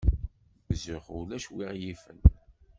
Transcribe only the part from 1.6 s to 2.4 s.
ɣ-yifen.